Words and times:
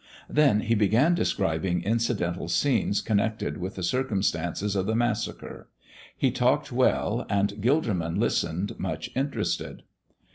Then 0.27 0.61
he 0.61 0.73
began 0.73 1.13
describing 1.13 1.83
incidental 1.83 2.47
scenes 2.47 3.01
connected 3.01 3.57
with 3.57 3.75
the 3.75 3.83
circumstances 3.83 4.75
of 4.75 4.87
the 4.87 4.95
massacre. 4.95 5.69
He 6.17 6.31
talked 6.31 6.71
well, 6.71 7.23
and 7.29 7.53
Gilderman 7.61 8.17
listened 8.17 8.79
much 8.79 9.11
interested. 9.15 9.83